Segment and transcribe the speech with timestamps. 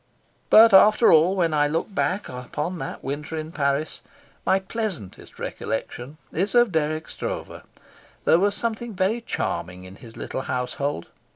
[0.49, 4.01] But after all when I look back upon that winter in Paris,
[4.47, 7.61] my pleasantest recollection is of Dirk Stroeve.
[8.23, 11.09] There was something very charming in his little household.